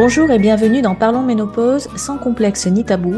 [0.00, 3.16] Bonjour et bienvenue dans Parlons Ménopause sans complexe ni tabou,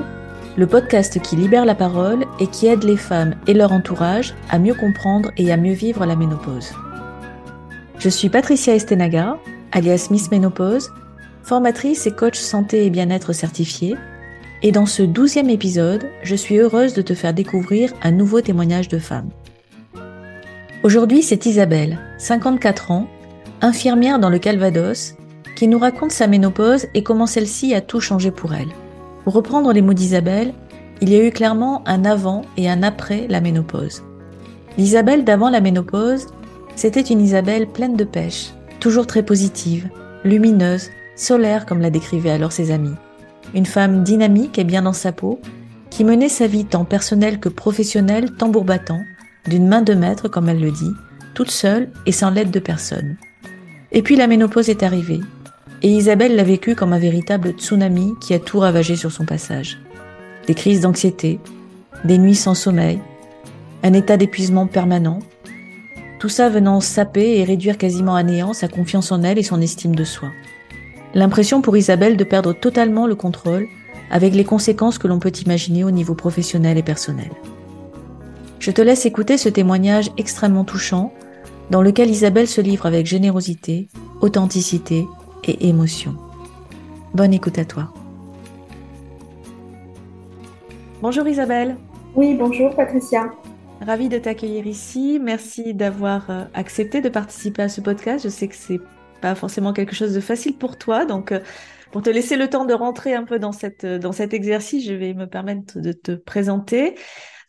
[0.56, 4.58] le podcast qui libère la parole et qui aide les femmes et leur entourage à
[4.58, 6.72] mieux comprendre et à mieux vivre la ménopause.
[7.98, 9.36] Je suis Patricia Estenaga,
[9.72, 10.90] alias Miss Ménopause,
[11.42, 13.96] formatrice et coach santé et bien-être certifiée,
[14.62, 18.88] et dans ce douzième épisode, je suis heureuse de te faire découvrir un nouveau témoignage
[18.88, 19.28] de femme.
[20.82, 23.06] Aujourd'hui, c'est Isabelle, 54 ans,
[23.60, 25.14] infirmière dans le Calvados,
[25.60, 28.70] qui nous raconte sa ménopause et comment celle-ci a tout changé pour elle.
[29.24, 30.54] Pour reprendre les mots d'Isabelle,
[31.02, 34.02] il y a eu clairement un avant et un après la ménopause.
[34.78, 36.28] L'Isabelle d'avant la ménopause,
[36.76, 39.90] c'était une Isabelle pleine de pêche, toujours très positive,
[40.24, 42.94] lumineuse, solaire comme la décrivaient alors ses amis.
[43.54, 45.42] Une femme dynamique et bien dans sa peau,
[45.90, 49.02] qui menait sa vie tant personnelle que professionnelle tambour battant,
[49.46, 50.94] d'une main de maître comme elle le dit,
[51.34, 53.18] toute seule et sans l'aide de personne.
[53.92, 55.20] Et puis la ménopause est arrivée,
[55.82, 59.78] et Isabelle l'a vécu comme un véritable tsunami qui a tout ravagé sur son passage.
[60.46, 61.40] Des crises d'anxiété,
[62.04, 62.98] des nuits sans sommeil,
[63.82, 65.20] un état d'épuisement permanent,
[66.18, 69.60] tout ça venant saper et réduire quasiment à néant sa confiance en elle et son
[69.60, 70.28] estime de soi.
[71.14, 73.66] L'impression pour Isabelle de perdre totalement le contrôle,
[74.10, 77.30] avec les conséquences que l'on peut imaginer au niveau professionnel et personnel.
[78.58, 81.12] Je te laisse écouter ce témoignage extrêmement touchant,
[81.70, 83.88] dans lequel Isabelle se livre avec générosité,
[84.20, 85.06] authenticité
[85.44, 86.14] et émotion.
[87.14, 87.92] Bonne écoute à toi.
[91.02, 91.76] Bonjour Isabelle.
[92.14, 93.30] Oui, bonjour Patricia.
[93.80, 95.18] Ravie de t'accueillir ici.
[95.22, 98.24] Merci d'avoir euh, accepté de participer à ce podcast.
[98.24, 98.80] Je sais que c'est
[99.20, 101.40] pas forcément quelque chose de facile pour toi, donc euh,
[101.90, 104.94] pour te laisser le temps de rentrer un peu dans cette dans cet exercice, je
[104.94, 106.94] vais me permettre de te présenter.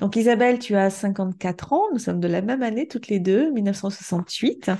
[0.01, 3.51] Donc Isabelle, tu as 54 ans, nous sommes de la même année toutes les deux,
[3.51, 4.71] 1968.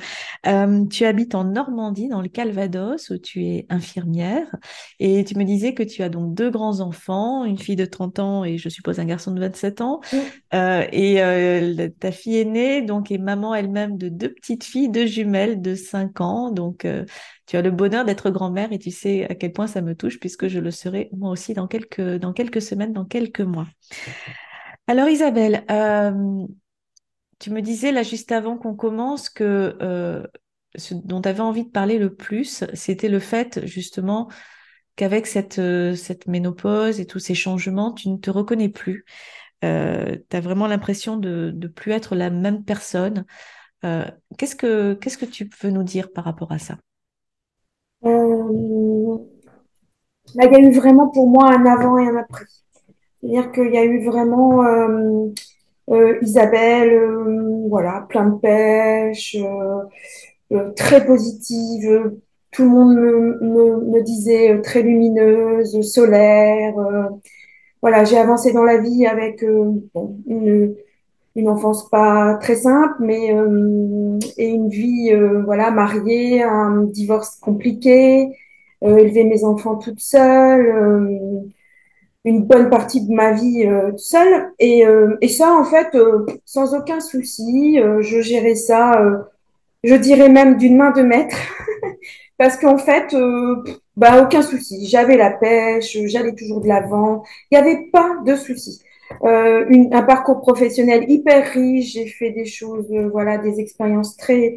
[0.48, 4.48] Euh, tu habites en Normandie, dans le Calvados, où tu es infirmière.
[5.00, 8.44] Et tu me disais que tu as donc deux grands-enfants, une fille de 30 ans
[8.44, 10.02] et je suppose un garçon de 27 ans.
[10.56, 15.06] Euh, et euh, ta fille aînée donc, est maman elle-même de deux petites filles, deux
[15.06, 16.50] jumelles de 5 ans.
[16.50, 16.88] Donc
[17.46, 20.20] tu as le bonheur d'être grand-mère et tu sais à quel point ça me touche
[20.20, 23.68] puisque je le serai moi aussi dans quelques, dans quelques semaines, dans quelques mois.
[24.92, 26.46] Alors Isabelle, euh,
[27.40, 30.28] tu me disais là juste avant qu'on commence que euh,
[30.76, 34.28] ce dont tu avais envie de parler le plus, c'était le fait justement
[34.98, 35.96] qu'avec cette, euh,
[36.28, 39.06] ménopause et tous ces changements, tu ne te reconnais plus.
[39.62, 43.24] tu as vraiment l'impression de ne plus être la même personne.
[43.82, 46.76] qu'est-ce, que, tu peux nous dire par rapport à ça?
[48.04, 48.10] Là,
[50.36, 52.44] il y a eu vraiment pour moi un avant et un après.
[53.22, 55.28] C'est-à-dire qu'il y a eu vraiment euh,
[55.92, 59.38] euh, Isabelle, euh, voilà, plein de pêche,
[60.76, 62.14] très positive.
[62.52, 66.74] Tout le monde me, disait très lumineuse, solaire.
[67.82, 70.76] voilà, j'ai avancé dans la vie avec une,
[71.36, 73.34] une enfance pas très simple, mais
[74.38, 75.12] et une vie
[75.46, 78.36] voilà mariée, un divorce compliqué,
[78.82, 81.46] élever mes enfants toute seule
[82.24, 84.52] une bonne partie de ma vie euh, seule.
[84.60, 89.02] Et, euh, et ça, en fait, euh, sans aucun souci, euh, je gérais ça,
[89.84, 91.38] je dirais même d'une main de maître.
[92.38, 93.16] Parce qu'en fait,
[93.96, 94.88] bah, aucun souci.
[94.88, 97.24] J'avais la pêche, j'allais toujours de l'avant.
[97.52, 98.82] Il n'y avait pas de souci.
[99.24, 101.94] Une, un parcours professionnel hyper riche.
[101.94, 104.56] J'ai fait des choses, voilà, des expériences très,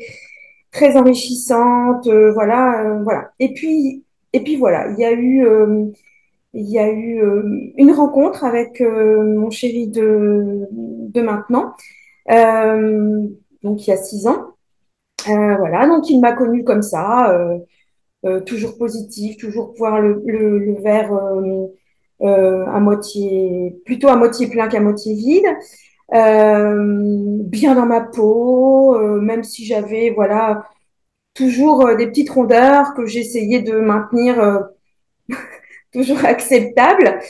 [0.72, 2.08] très enrichissantes.
[2.08, 3.32] voilà, voilà.
[3.38, 4.02] Et puis,
[4.32, 5.46] et puis voilà, il y a eu
[6.54, 7.42] il y a eu euh,
[7.76, 11.74] une rencontre avec euh, mon chéri de, de maintenant,
[12.30, 13.26] euh,
[13.62, 14.54] donc il y a six ans.
[15.26, 17.34] voilà, donc il m'a connue comme ça,
[18.46, 21.12] toujours positif, toujours voir le, le, le verre
[22.20, 25.46] à moitié, plutôt à moitié plein qu'à moitié vide.
[27.50, 30.64] bien dans ma peau, même si j'avais voilà
[31.34, 34.68] toujours des petites rondeurs que j'essayais de maintenir
[35.94, 37.20] toujours acceptable.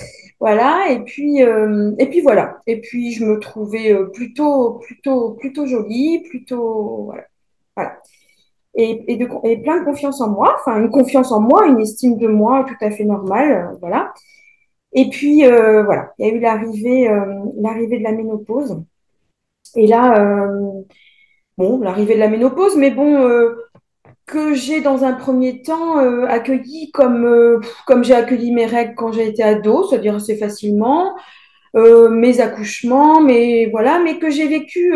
[0.41, 2.59] Voilà, et puis, euh, et puis voilà.
[2.67, 7.25] Et puis, je me trouvais euh, plutôt, plutôt, plutôt jolie, plutôt, voilà.
[7.77, 7.97] voilà.
[8.75, 12.27] Et, et, plein de confiance en moi, enfin, une confiance en moi, une estime de
[12.27, 14.13] moi tout à fait normale, euh, voilà.
[14.93, 17.09] Et puis, voilà, il y a eu l'arrivée,
[17.59, 18.81] l'arrivée de la ménopause.
[19.75, 20.49] Et là,
[21.59, 23.19] bon, l'arrivée de la ménopause, mais bon,
[24.35, 28.95] que j'ai dans un premier temps euh, accueilli comme, euh, comme j'ai accueilli mes règles
[28.97, 31.15] quand j'ai été ado, c'est-à-dire assez facilement,
[31.77, 34.93] euh, mes accouchements, mais voilà, mais que j'ai vécu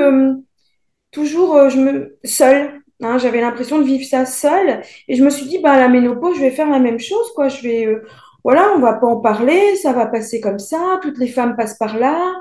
[1.12, 3.18] toujours je me, seule, hein.
[3.18, 4.82] j'avais l'impression de vivre ça seule.
[5.06, 7.32] Et je me suis dit, bah, à la ménopause, je vais faire la même chose,
[7.36, 7.48] quoi.
[7.48, 7.96] Je vais,
[8.44, 11.78] voilà, on va pas en parler, ça va passer comme ça, toutes les femmes passent
[11.78, 12.34] par là.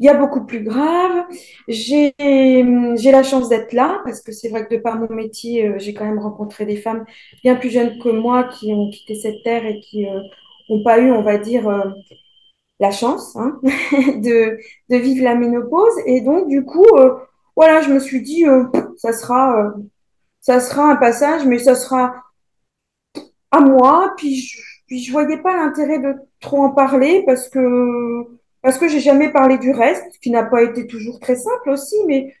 [0.00, 1.26] Il y a beaucoup plus grave.
[1.66, 5.78] J'ai, la chance d'être là parce que c'est vrai que de par mon métier, euh,
[5.78, 7.04] j'ai quand même rencontré des femmes
[7.42, 10.06] bien plus jeunes que moi qui ont quitté cette terre et qui
[10.68, 11.68] n'ont pas eu, on va dire,
[12.80, 14.58] la chance hein, de,
[14.90, 15.94] de, vivre la ménopause.
[16.06, 17.16] Et donc, du coup, euh,
[17.56, 18.64] voilà, je me suis dit, euh,
[18.96, 19.70] ça, sera, euh,
[20.40, 22.14] ça sera un passage, mais ça sera
[23.50, 24.14] à moi.
[24.16, 28.88] Puis je, puis je voyais pas l'intérêt de trop en parler parce que parce que
[28.88, 32.34] j'ai jamais parlé du reste, qui n'a pas été toujours très simple aussi, mais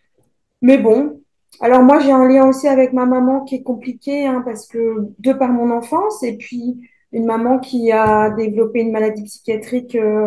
[0.62, 1.20] mais bon.
[1.60, 5.08] Alors moi j'ai un lien aussi avec ma maman qui est compliqué hein, parce que
[5.18, 6.76] de par mon enfance et puis
[7.12, 10.26] une maman qui a développé une maladie psychiatrique euh,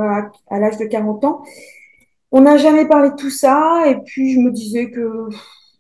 [0.50, 1.44] à, l'âge de 40 ans.
[2.32, 5.30] On n'a jamais parlé de tout ça et puis je me disais que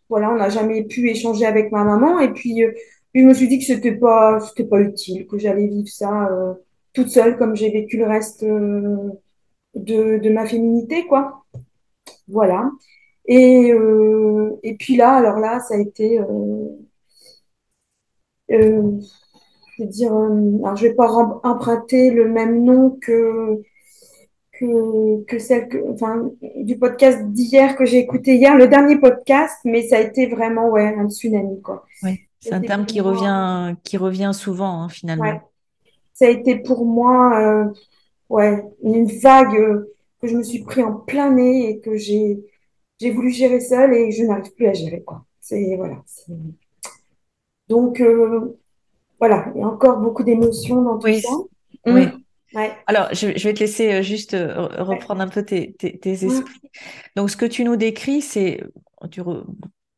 [0.09, 2.71] voilà, on n'a jamais pu échanger avec ma maman et puis, euh,
[3.15, 6.53] je me suis dit que c'était pas c'était pas utile, que j'allais vivre ça euh,
[6.93, 8.45] toute seule comme j'ai vécu le reste
[9.75, 11.45] de, de ma féminité quoi.
[12.27, 12.71] Voilà.
[13.25, 13.73] Et,
[14.63, 16.19] et puis là, alors là, ça a été
[19.81, 21.09] je dire, euh, alors je vais pas
[21.43, 23.61] emprunter le même nom que
[24.51, 29.57] que, que celle que, enfin, du podcast d'hier que j'ai écouté hier, le dernier podcast,
[29.65, 31.85] mais ça a été vraiment ouais un tsunami quoi.
[32.03, 35.23] Ouais, c'est un terme qui revient qui revient souvent hein, finalement.
[35.23, 35.41] Ouais.
[36.13, 37.65] Ça a été pour moi euh,
[38.31, 42.39] ouais une vague euh, que je me suis pris en plein nez et que j'ai
[42.99, 45.25] j'ai voulu gérer seule et je n'arrive plus à gérer quoi.
[45.39, 46.03] C'est voilà.
[47.67, 48.57] Donc euh,
[49.19, 51.29] voilà, il y a encore beaucoup d'émotions dans tout ça.
[51.85, 52.07] Oui.
[52.53, 52.59] Mmh.
[52.85, 56.09] Alors, je, vais te laisser euh, juste reprendre un peu tes, mmh.
[56.09, 56.69] esprits.
[57.15, 58.61] Donc, ce que tu nous décris, c'est,
[59.09, 59.21] tu,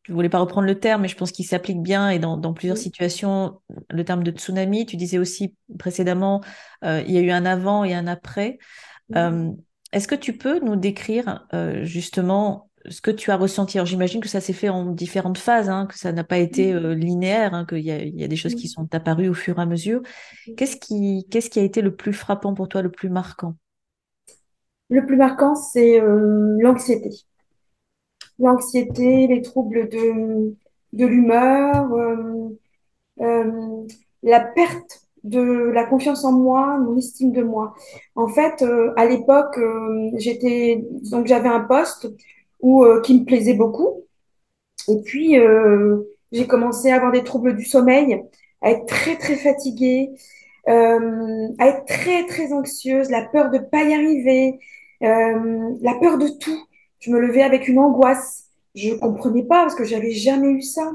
[0.10, 2.78] ne voulais pas reprendre le terme, mais je pense qu'il s'applique bien et dans, plusieurs
[2.78, 3.60] situations,
[3.90, 4.86] le terme de tsunami.
[4.86, 6.42] Tu disais aussi précédemment,
[6.84, 8.58] euh, il y a eu un avant et un après.
[9.14, 11.48] Est-ce que tu peux nous décrire
[11.84, 13.78] justement ce que tu as ressenti?
[13.78, 16.74] Alors j'imagine que ça s'est fait en différentes phases, hein, que ça n'a pas été
[16.74, 19.62] euh, linéaire, hein, qu'il y, y, a des choses qui sont apparues au fur et
[19.62, 20.02] à mesure.
[20.58, 23.56] Qu'est-ce qui, qui a été le plus frappant pour toi, le plus marquant?
[24.90, 27.10] Le plus marquant, c'est euh, l'anxiété.
[28.44, 30.56] L'anxiété, les troubles de,
[30.94, 31.92] de l'humeur,
[33.22, 33.86] euh,
[34.22, 35.40] la perte de
[35.72, 37.74] la confiance en moi, mon estime de moi.
[38.16, 38.64] En fait,
[38.98, 39.58] à l'époque,
[40.18, 42.08] j'étais donc j'avais un poste
[42.64, 44.06] euh, qui me plaisait beaucoup.
[44.88, 45.98] Et puis, euh,
[46.32, 48.24] j'ai commencé à avoir des troubles du sommeil,
[48.62, 50.12] à être très, très fatiguée,
[50.70, 54.60] euh, à être très, très anxieuse, la peur de pas y arriver,
[55.02, 56.60] la peur de tout.
[57.04, 58.46] Je me levais avec une angoisse.
[58.76, 60.92] Je comprenais pas parce que j'avais jamais eu ça.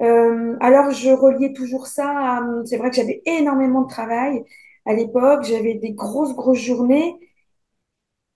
[0.00, 2.42] alors, je reliais toujours ça.
[2.64, 4.42] C'est vrai que j'avais énormément de travail
[4.86, 5.44] à l'époque.
[5.44, 7.16] J'avais des grosses, grosses journées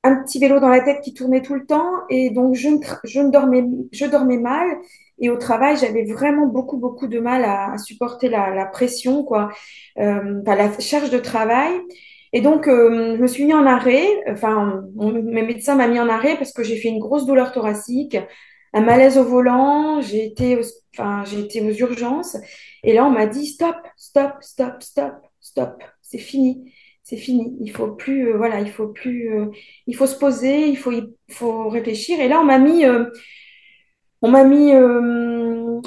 [0.07, 2.69] un petit vélo dans la tête qui tournait tout le temps et donc je,
[3.05, 4.79] je, dormais, je dormais mal
[5.19, 9.51] et au travail j'avais vraiment beaucoup beaucoup de mal à, supporter la, pression quoi,
[9.99, 11.73] euh, la charge de travail
[12.33, 16.09] et donc euh, je me suis mis en arrêt, enfin mes médecins m'ont mis en
[16.09, 18.17] arrêt parce que j'ai fait une grosse douleur thoracique,
[18.73, 20.59] un malaise au volant, j'ai été,
[20.95, 22.37] enfin j'ai été aux urgences
[22.83, 26.73] et là on m'a dit stop, stop, stop, stop, stop, c'est fini
[27.09, 27.57] c'est fini.
[27.61, 29.47] Il faut plus, euh, voilà, il faut plus, euh,
[29.87, 32.19] il faut se poser, il faut, il faut réfléchir.
[32.21, 32.85] Et là, on m'a mis,
[34.23, 34.73] on m'a mis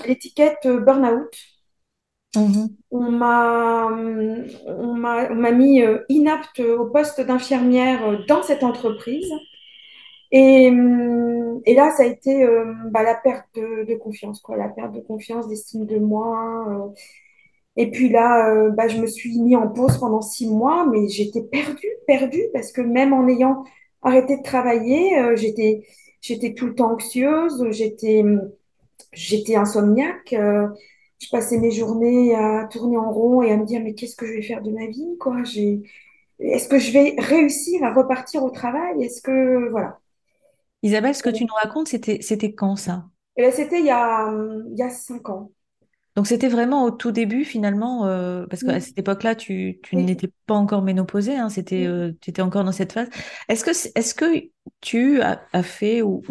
[0.08, 1.36] l'étiquette burn-out.
[2.36, 2.68] Mm-hmm.
[2.92, 3.88] On m'a,
[4.68, 9.32] on m'a, mis inapte au poste d'infirmière dans cette entreprise.
[10.32, 10.68] Et,
[11.66, 12.48] et, là, ça a été
[12.92, 16.94] bah, la perte de, confiance, quoi, la perte de confiance, d'estime de moi.
[17.80, 21.08] Et puis là, euh, bah, je me suis mis en pause pendant six mois, mais
[21.08, 23.64] j'étais perdue, perdue, parce que même en ayant
[24.02, 25.88] arrêté de travailler, euh, j'étais,
[26.20, 28.26] j'étais tout le temps anxieuse, j'étais,
[29.14, 30.36] j'étais insomniaque.
[31.20, 34.26] Je passais mes journées à tourner en rond et à me dire, mais qu'est-ce que
[34.26, 35.44] je vais faire de ma vie, quoi?
[35.44, 35.82] J'ai,
[36.40, 39.04] est-ce que je vais réussir à repartir au travail?
[39.04, 40.00] Est-ce que, voilà.
[40.84, 43.06] Isabelle, ce que tu nous racontes, c'était, c'était quand ça?
[43.36, 44.32] Eh ben, C'était il y a,
[44.72, 45.52] il y a cinq ans.
[46.20, 50.54] Donc c'était vraiment au tout début finalement, euh, parce qu'à cette époque-là, tu, n'étais pas
[50.54, 53.08] encore ménopausée, hein, c'était, euh, tu étais encore dans cette phase.
[53.48, 54.50] Est-ce que, est-ce que
[54.82, 56.22] tu as, fait, ou,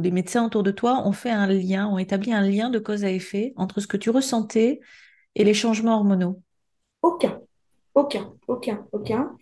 [0.00, 3.02] les médecins autour de toi ont fait un lien, ont établi un lien de cause
[3.02, 4.78] à effet entre ce que tu ressentais
[5.34, 6.40] et les changements hormonaux?
[7.02, 7.40] Aucun,
[7.96, 9.36] aucun, aucun, aucun,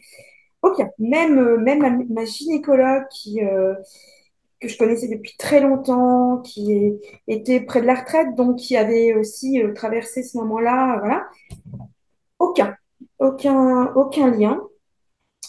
[0.63, 0.89] aucun.
[0.99, 3.39] Même, euh, même ma, gynécologue qui
[4.61, 6.93] que je connaissais depuis très longtemps, qui
[7.27, 10.99] était près de la retraite, donc qui avait aussi euh, traversé ce moment-là.
[10.99, 11.27] Voilà.
[12.39, 12.77] Aucun,
[13.19, 14.61] aucun, aucun lien.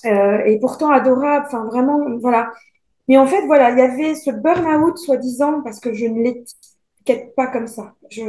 [0.06, 2.52] Euh, et pourtant adorable, enfin vraiment, voilà.
[3.08, 7.36] Mais en fait, voilà, il y avait ce burn-out, soi-disant, parce que je ne l'étiquette
[7.36, 7.94] pas comme ça.
[8.10, 8.24] Je,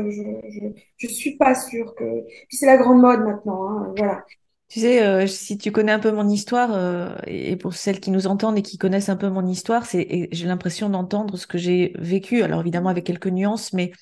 [0.97, 2.25] je suis pas sûre que.
[2.49, 4.25] Puis c'est la grande mode maintenant, hein, voilà.
[4.73, 8.11] Tu sais, euh, si tu connais un peu mon histoire, euh, et pour celles qui
[8.11, 11.59] nous entendent et qui connaissent un peu mon histoire, c'est, j'ai l'impression d'entendre ce que
[11.59, 12.43] j'ai vécu.
[12.43, 13.93] Alors évidemment avec quelques nuances, mais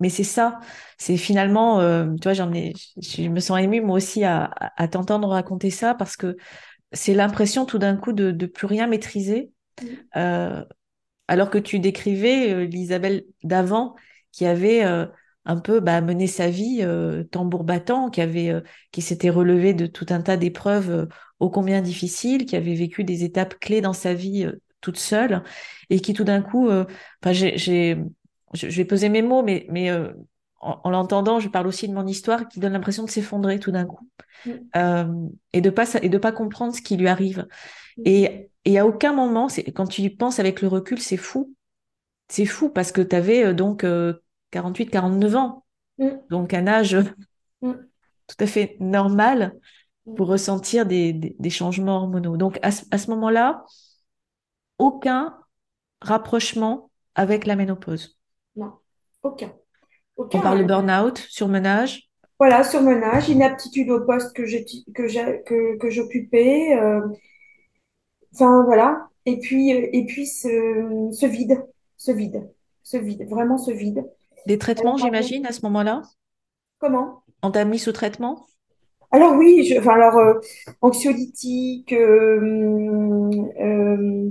[0.00, 0.60] mais c'est ça.
[0.98, 4.88] C'est finalement, euh, tu vois, j'en ai, je me sens émue moi aussi à, à
[4.88, 6.36] t'entendre raconter ça parce que
[6.92, 9.52] c'est l'impression tout d'un coup de, de plus rien maîtriser,
[10.16, 10.64] euh,
[11.28, 13.96] alors que tu décrivais l'Isabelle d'avant
[14.32, 14.84] qui avait
[15.44, 18.60] un peu bah, mené sa vie euh, tambour battant, qui avait, euh,
[18.92, 21.06] qui s'était relevé de tout un tas d'épreuves euh,
[21.40, 24.46] ô combien difficiles, qui avait vécu des étapes clés dans sa vie
[24.80, 25.42] toute seule,
[25.90, 27.98] et qui tout d'un coup, enfin, j'ai, j'ai,
[28.54, 29.90] je vais poser mes mots, mais, mais
[30.60, 33.72] en, en l'entendant, je parle aussi de mon histoire qui donne l'impression de s'effondrer tout
[33.72, 34.08] d'un coup.
[34.76, 35.04] Euh,
[35.52, 37.46] et de pas et de pas comprendre ce qui lui arrive.
[38.04, 41.54] Et, et à aucun moment, c'est quand tu y penses avec le recul, c'est fou.
[42.28, 43.84] C'est fou parce que tu avais donc
[44.52, 45.64] 48, 49 ans.
[45.98, 46.08] Mm.
[46.30, 46.96] Donc un âge
[47.62, 47.72] Mm.
[48.28, 49.54] tout à fait normal
[50.16, 52.36] pour ressentir des, des, des changements hormonaux.
[52.36, 53.64] Donc à, ce- à ce moment-là,
[54.78, 55.36] aucun
[56.00, 58.18] rapprochement avec la ménopause.
[58.56, 58.72] Non,
[59.22, 59.52] aucun.
[60.16, 65.78] On parle de burn-out, surmenage, Voilà, surmenage, inaptitude au poste que j'ai, que j'ai, que,
[65.78, 66.76] que j'occupais.
[66.78, 67.00] euh,
[68.34, 69.08] enfin, voilà.
[69.26, 70.48] Et puis, euh, et puis ce,
[71.12, 71.62] ce vide,
[71.96, 72.50] ce vide,
[72.82, 74.04] ce vide, vraiment ce vide.
[74.46, 76.02] Des traitements, j'imagine, à ce moment-là?
[76.78, 77.22] comment?
[77.42, 78.48] On t'a mis sous traitement?
[79.10, 80.34] Alors oui, je, enfin alors euh,
[80.80, 81.92] anxiolytique.
[81.92, 83.30] euh,
[83.60, 84.30] euh,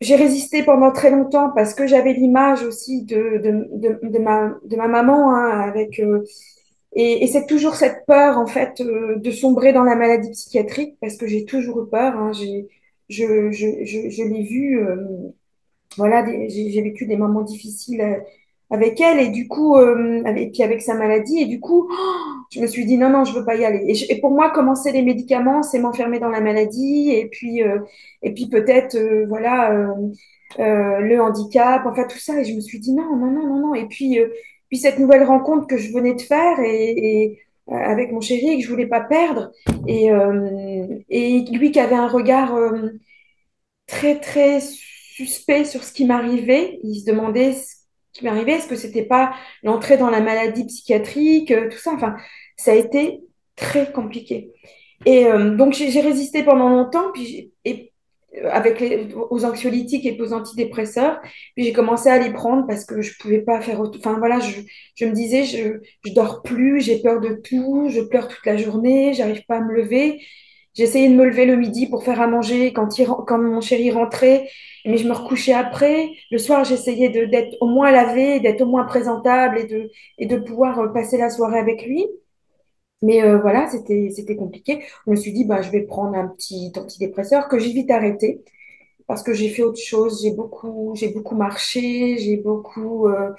[0.00, 4.54] j'ai résisté pendant très longtemps parce que j'avais l'image aussi de, de, de, de ma,
[4.64, 6.24] de ma maman hein, avec euh,
[6.94, 10.96] et, et c'est toujours cette peur en fait euh, de sombrer dans la maladie psychiatrique
[11.00, 12.16] parce que j'ai toujours eu peur.
[12.16, 12.68] Hein, j'ai
[13.10, 14.80] je, je, je, je l'ai vu.
[14.86, 14.96] euh,
[15.96, 18.00] voilà, j'ai vécu des moments difficiles
[18.72, 22.22] avec elle et du coup, euh, avec, puis avec sa maladie, et du coup, oh,
[22.50, 23.84] je me suis dit non, non, je veux pas y aller.
[24.08, 27.80] Et, pour moi, commencer les médicaments, c'est m'enfermer dans la maladie, et puis, euh,
[28.22, 29.72] et puis peut-être, euh, voilà,
[30.58, 32.40] euh, le handicap, enfin tout ça.
[32.40, 33.74] Et je me suis dit non, non, non, non, non.
[33.74, 34.18] Et puis,
[34.70, 37.38] puis cette nouvelle rencontre que je venais de faire et,
[37.68, 39.52] avec mon chéri que je voulais pas perdre,
[39.86, 40.08] et,
[41.10, 42.58] et lui qui avait un regard
[43.86, 46.78] très, très suspect sur ce qui m'arrivait.
[46.84, 47.81] Il se demandait ce
[48.12, 51.92] qui m'arrivait, est-ce que c'était pas l'entrée dans la maladie psychiatrique, euh, tout ça?
[51.94, 52.16] Enfin,
[52.56, 53.22] ça a été
[53.56, 54.50] très compliqué.
[55.06, 57.92] Et euh, donc, j'ai résisté pendant longtemps, puis et,
[58.36, 61.20] euh, avec les, aux anxiolytiques et aux antidépresseurs.
[61.54, 63.80] Puis j'ai commencé à les prendre parce que je pouvais pas faire.
[63.80, 64.60] Enfin voilà, je,
[64.94, 68.56] je me disais, je, je dors plus, j'ai peur de tout, je pleure toute la
[68.56, 70.20] journée, j'arrive pas à me lever.
[70.74, 73.60] J'essayais de me lever le midi pour faire à manger quand, il, ren- quand mon
[73.60, 74.48] chéri rentrait,
[74.86, 76.10] mais je me recouchais après.
[76.30, 80.36] Le soir, j'essayais d'être au moins lavé, d'être au moins présentable et de, et de
[80.36, 82.06] pouvoir euh, passer la soirée avec lui.
[83.02, 84.82] Mais euh, voilà, c'était, c'était compliqué.
[85.06, 88.44] Je me suis dit, bah, je vais prendre un petit antidépresseur que j'ai vite arrêté
[89.08, 90.22] parce que j'ai fait autre chose.
[90.24, 93.30] J'ai beaucoup, j'ai beaucoup marché, j'ai beaucoup, euh,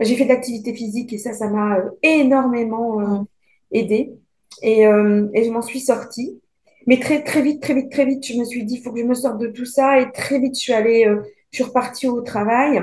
[0.00, 3.26] j'ai fait de l'activité physique et ça, ça m'a euh, énormément
[3.72, 4.14] aidé
[4.62, 6.40] et, et je m'en suis sortie.
[6.86, 9.00] Mais très, très vite, très vite, très vite, je me suis dit, il faut que
[9.00, 11.22] je me sorte de tout ça et très vite, je suis allée, euh,
[11.52, 12.82] je suis repartie au travail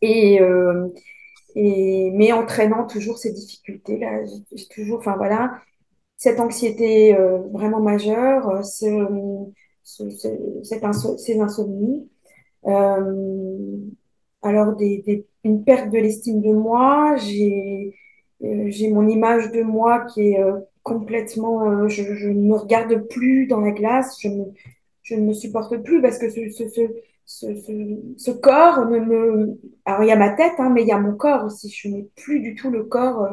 [0.00, 0.88] et, euh,
[1.56, 4.24] et mais entraînant toujours ces difficultés là.
[4.54, 5.52] J'ai toujours, enfin voilà,
[6.16, 8.88] cette anxiété euh, vraiment majeure, euh, ce,
[9.84, 10.28] ce,
[11.18, 12.08] ces insomnies.
[12.66, 13.78] Euh,
[14.42, 17.94] alors, des, des- une perte de l'estime de moi, j'ai
[18.44, 20.40] euh, j'ai mon image de moi qui est
[20.82, 21.70] complètement...
[21.70, 24.28] euh, je, je ne me regarde plus dans la glace, je,
[25.02, 26.64] je ne me supporte plus parce que ce, ce,
[27.26, 27.46] ce,
[28.16, 29.58] ce, corps me...
[29.84, 31.70] Alors, il y a ma tête, hein, mais il y a mon corps aussi.
[31.70, 33.30] Je n'ai plus du tout le corps euh,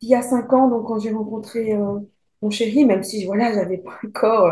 [0.00, 1.98] d'il y a cinq ans, donc quand j'ai rencontré euh,
[2.42, 4.46] mon chéri, même si voilà, j'avais pas un corps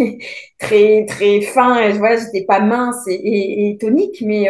[0.00, 0.04] euh,
[0.58, 4.48] très très fin, et, voilà, j'étais pas mince et, tonique, mais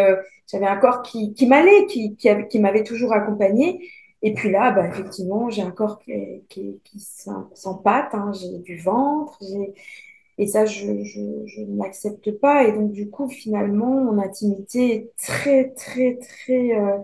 [0.51, 3.81] j'avais un corps qui, qui m'allait, qui, qui m'avait toujours accompagnée.
[4.23, 6.13] Et puis là, bah, effectivement, j'ai un corps qui,
[6.49, 7.01] qui, qui
[7.55, 9.39] s'empâte, hein, j'ai du ventre,
[10.39, 12.65] et ça, je, je, je ne l'accepte pas.
[12.65, 16.99] Et donc, du coup, finalement, mon intimité est très, très, très, euh,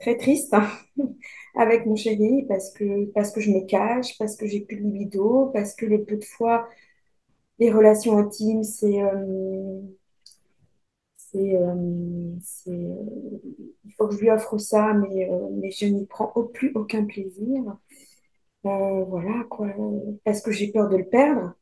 [0.00, 0.68] très triste hein,
[1.56, 4.82] avec mon chéri parce que, parce que je me cache, parce que j'ai plus de
[4.82, 6.68] libido, parce que le peu de fois
[7.58, 9.80] les relations intimes, c'est euh,
[11.32, 11.74] C'est, euh,
[12.68, 12.94] euh,
[13.84, 16.72] il faut que je lui offre ça, mais, euh, mais je n'y prends au plus
[16.74, 17.62] aucun plaisir.
[18.64, 19.68] Voilà, quoi.
[20.24, 21.54] Parce que j'ai peur de le perdre,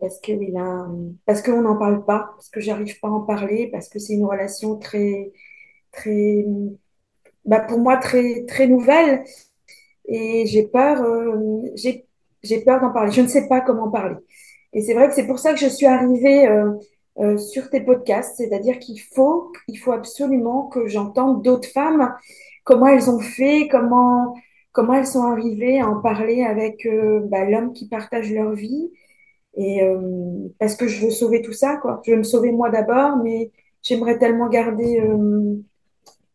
[0.00, 0.88] parce que il a,
[1.26, 4.14] parce qu'on n'en parle pas, parce que j'arrive pas à en parler, parce que c'est
[4.14, 5.32] une relation très,
[5.92, 6.44] très,
[7.44, 9.24] bah, pour moi, très, très nouvelle.
[10.06, 12.06] Et j'ai peur, euh, j'ai,
[12.64, 13.12] peur d'en parler.
[13.12, 14.16] Je ne sais pas comment parler.
[14.72, 16.48] Et c'est vrai que c'est pour ça que je suis arrivée
[17.20, 22.14] euh, sur tes podcasts, c'est-à-dire qu'il faut, il faut absolument que j'entende d'autres femmes,
[22.64, 24.34] comment elles ont fait, comment,
[24.72, 28.90] comment elles sont arrivées à en parler avec euh, bah, l'homme qui partage leur vie.
[29.54, 32.00] Et euh, parce que je veux sauver tout ça, quoi.
[32.06, 33.50] Je veux me sauver moi d'abord, mais
[33.82, 35.02] j'aimerais tellement garder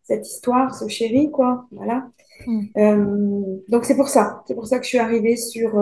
[0.04, 1.66] cette histoire, ce chéri, quoi.
[1.72, 2.10] Voilà.
[2.46, 3.60] Mm.
[3.70, 5.80] Donc c'est pour ça, c'est pour ça que je suis arrivée sur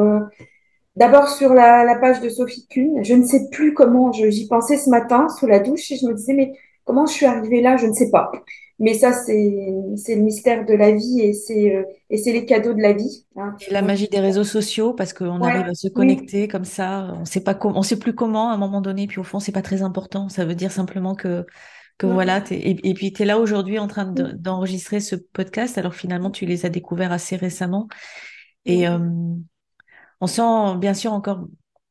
[0.96, 3.04] d'abord sur la, la page de Sophie Kuhn.
[3.04, 6.14] Je ne sais plus comment, j'y pensais ce matin sous la douche et je me
[6.14, 6.54] disais mais
[6.86, 8.32] comment je suis arrivée là, je ne sais pas.
[8.80, 9.54] Mais ça c'est
[9.96, 12.94] c'est le mystère de la vie et c'est euh, et c'est les cadeaux de la
[12.94, 13.26] vie.
[13.38, 13.56] hein.
[13.60, 16.66] Et la magie des réseaux sociaux, parce qu'on arrive ouais, à se oui, connecter comme
[16.66, 19.24] ça, on sait pas comment, on sait plus comment à un moment donné, puis au
[19.24, 20.28] fond, c'est pas très important.
[20.30, 21.46] Ça veut dire simplement que,
[21.98, 25.16] que ouais, voilà, et, et puis tu es là aujourd'hui en train de- d'enregistrer ce
[25.16, 27.88] podcast, alors finalement, tu les as découverts assez récemment.
[28.66, 29.00] Et euh,
[30.24, 31.48] on sent bien sûr encore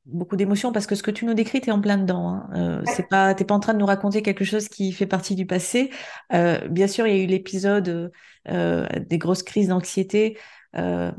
[0.06, 2.28] beaucoup d'émotions parce que ce que tu nous décris, tu es en plein dedans.
[2.28, 2.50] Hein.
[2.54, 5.34] Euh, c'est pas, t'es pas en train de nous raconter quelque chose qui fait partie
[5.34, 5.90] du passé.
[6.32, 8.10] Euh, bien sûr, il y a eu l'épisode
[8.48, 10.38] euh, des grosses crises d'anxiété,
[10.76, 11.12] euh,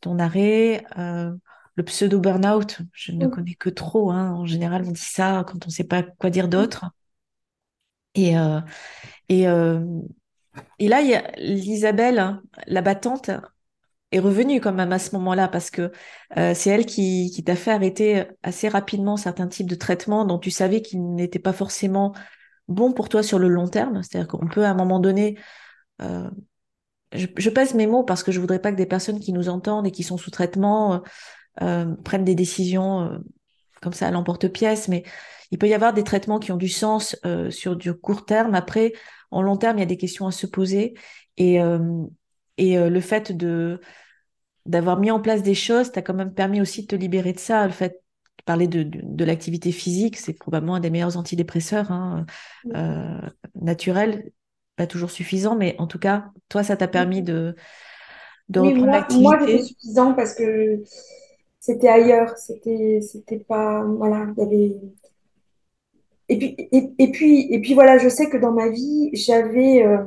[0.00, 1.32] ton arrêt, euh,
[1.74, 2.80] le pseudo burnout.
[2.92, 4.10] Je ne oui, connais que trop.
[4.10, 4.32] Hein.
[4.32, 6.86] En général, on dit ça quand on ne sait pas quoi dire oui, d'autre.
[8.14, 8.60] Et, euh,
[9.28, 9.80] et, euh,
[10.78, 13.30] et là, il y a l'Isabelle, hein, la battante,
[14.14, 15.90] est revenue quand même à ce moment-là parce que
[16.36, 20.52] euh, c'est elle qui, t'a fait arrêter assez rapidement certains types de traitements dont tu
[20.52, 22.14] savais qu'ils n'étaient pas forcément
[22.68, 24.02] bons pour toi sur le long terme.
[24.02, 25.36] C'est-à-dire qu'on peut à un moment donné,
[26.00, 26.30] euh,
[27.12, 29.86] je, pèse mes mots parce que je voudrais pas que des personnes qui nous entendent
[29.86, 31.02] et qui sont sous traitement
[31.60, 33.20] euh, prennent des décisions
[33.82, 35.02] comme ça à l'emporte-pièce, mais
[35.50, 37.16] il peut y avoir des traitements qui ont du sens
[37.50, 38.54] sur du court terme.
[38.54, 38.92] Après,
[39.30, 40.94] en long terme, il y a des questions à se poser
[41.36, 43.80] et, le fait de
[44.66, 47.38] d'avoir mis en place des choses, t'as quand même permis aussi de te libérer de
[47.38, 47.66] ça.
[47.66, 47.90] Le fait
[48.38, 52.26] de parler de, de, de l'activité physique, c'est probablement un des meilleurs antidépresseurs hein,
[52.74, 53.20] euh,
[53.54, 54.32] naturels,
[54.76, 57.54] pas toujours suffisant, mais en tout cas, toi, ça t'a permis de,
[58.50, 59.64] de Oui, reprendre moi, moi c'était l'activité.
[59.64, 60.82] suffisant parce que
[61.60, 64.76] c'était ailleurs, c'était, c'était pas, voilà, il y avait.
[66.28, 69.84] Et puis, et, et puis, et puis voilà, je sais que dans ma vie, j'avais,
[69.84, 69.98] euh,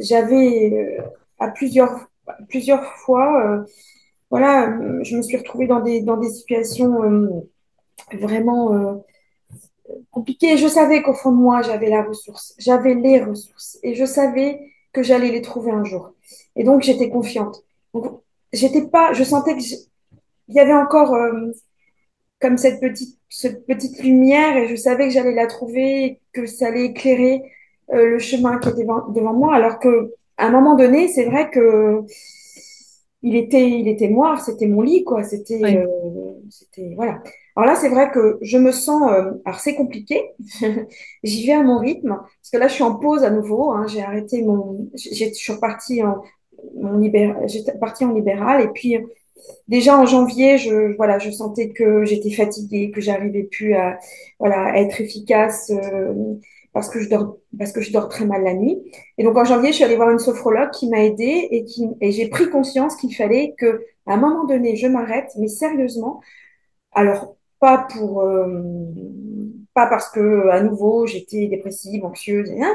[0.00, 1.02] j'avais euh,
[1.40, 2.06] à plusieurs,
[2.48, 3.64] plusieurs fois,
[4.30, 7.28] voilà, euh, je me suis retrouvée dans des, dans des situations euh,
[8.12, 8.94] vraiment euh,
[10.10, 10.56] compliquées.
[10.56, 14.60] Je savais qu'au fond de moi, j'avais la ressource, j'avais les ressources, et je savais
[14.92, 16.12] que j'allais les trouver un jour.
[16.56, 17.62] Et donc, j'étais confiante.
[17.92, 18.20] Donc,
[18.52, 19.76] j'étais pas, je sentais que j'-
[20.48, 21.14] il y avait encore
[22.40, 26.68] comme cette petite, cette petite lumière et je savais que j'allais la trouver, que ça
[26.68, 27.42] allait éclairer
[27.92, 29.54] le chemin qui était devant, devant moi.
[29.54, 32.02] Alors que à un moment donné, c'est vrai que
[33.24, 35.24] il était, il était noir, c'était mon lit, quoi.
[35.24, 35.76] C'était, Oui.
[35.76, 35.86] euh,
[36.50, 37.22] c'était, voilà.
[37.56, 40.22] Alors là, c'est vrai que je me sens, euh, alors c'est compliqué.
[41.24, 43.72] J'y vais à mon rythme parce que là, je suis en pause à nouveau.
[43.72, 43.86] hein.
[43.88, 46.22] J'ai arrêté mon, je suis repartie en,
[46.80, 48.96] mon libéral, j'étais partie en libéral et puis
[49.68, 53.98] déjà en janvier, je, voilà, je sentais que j'étais fatiguée, que j'arrivais plus à,
[54.38, 56.14] voilà, à être efficace euh,
[56.74, 58.78] parce que je dors, parce que je dors très mal la nuit.
[59.16, 61.88] Et donc en janvier, je suis allée voir une sophrologue qui m'a aidée et qui,
[62.00, 66.20] et j'ai pris conscience qu'il fallait que, à un moment donné, je m'arrête, mais sérieusement.
[66.92, 68.62] Alors pas pour, euh,
[69.74, 72.72] pas parce que à nouveau j'étais dépressive, anxieuse, rien,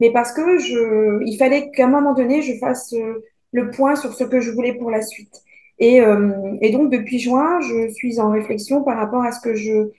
[0.00, 3.96] mais parce que je, il fallait qu'à un moment donné, je fasse euh, le point
[3.96, 5.42] sur ce que je voulais pour la suite.
[5.78, 9.54] Et, euh, et donc, depuis juin, je suis en réflexion par rapport à ce que
[9.54, 9.90] je,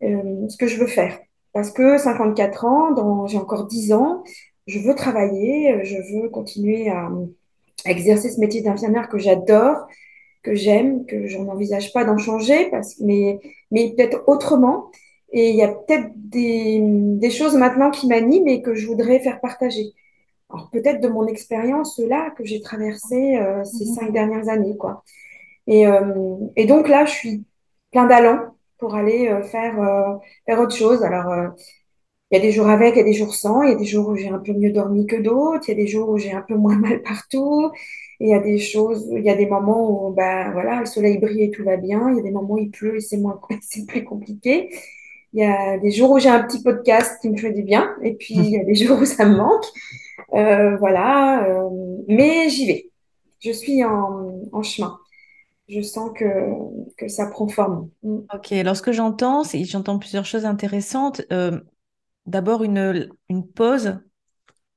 [0.00, 1.18] ce que je veux faire.
[1.54, 4.24] Parce que 54 ans, dans, j'ai encore 10 ans,
[4.68, 7.10] je veux travailler, euh, je veux continuer à,
[7.86, 9.86] à exercer ce métier d'infirmière que j'adore,
[10.42, 13.40] que j'aime, que je n'envisage pas d'en changer, parce, mais,
[13.70, 14.90] mais peut-être autrement.
[15.32, 19.20] Et il y a peut-être des, des choses maintenant qui m'animent et que je voudrais
[19.20, 19.92] faire partager.
[20.50, 23.94] Alors peut-être de mon expérience là que j'ai traversée euh, ces Mhm.
[23.94, 25.04] cinq dernières années, quoi.
[25.66, 27.44] Et, euh, et donc là, je suis
[27.92, 28.53] plein d'allant
[28.84, 31.02] pour aller euh, faire, euh, faire autre chose.
[31.02, 31.48] Alors, euh,
[32.30, 33.76] il y a des jours avec, il y a des jours sans, il y a
[33.76, 36.10] des jours où j'ai un peu mieux dormi que d'autres, il y a des jours
[36.10, 37.70] où j'ai un peu moins mal partout,
[38.20, 41.18] il y a des choses, il y a des moments où ben, voilà, le soleil
[41.18, 43.16] brille et tout va bien, il y a des moments où il pleut et c'est
[43.16, 44.68] moins, c'est plus compliqué.
[45.32, 47.96] Il y a des jours où j'ai un petit podcast qui me fait du bien,
[48.02, 49.64] et puis il y a des jours où ça me manque.
[50.34, 51.70] Euh, voilà, euh,
[52.08, 52.90] mais j'y vais.
[53.40, 54.98] Je suis en, en chemin.
[55.68, 56.26] Je sens que,
[56.96, 57.90] que ça prend forme.
[58.02, 58.18] Mm.
[58.32, 61.22] Ok, alors ce que j'entends, j'entends plusieurs choses intéressantes.
[61.32, 61.60] Euh,
[62.26, 63.98] D'abord, une, une pause.